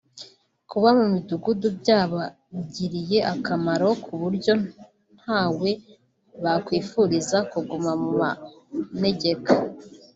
Kuba 0.69 0.89
mu 0.97 1.05
midugudu 1.13 1.67
byabagiriye 1.79 3.19
akamaro 3.33 3.89
kuburyo 4.03 4.53
ntawe 5.19 5.71
bakwifuriza 6.43 7.37
kuguma 7.51 7.91
mu 8.01 8.09
manegeka 8.19 9.51